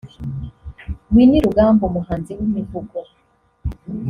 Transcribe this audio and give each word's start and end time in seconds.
Winnie 1.13 1.43
Rugamba 1.45 1.83
umuhanzi 1.89 2.31
w’imivugo 2.37 2.97